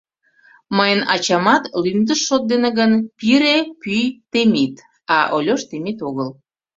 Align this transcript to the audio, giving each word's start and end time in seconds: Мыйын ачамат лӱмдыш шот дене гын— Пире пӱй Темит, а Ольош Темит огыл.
Мыйын 0.77 1.01
ачамат 1.13 1.63
лӱмдыш 1.83 2.19
шот 2.27 2.43
дене 2.51 2.69
гын— 2.79 2.91
Пире 3.17 3.57
пӱй 3.81 4.03
Темит, 4.31 4.75
а 5.15 5.17
Ольош 5.35 5.61
Темит 5.69 5.99
огыл. 6.07 6.29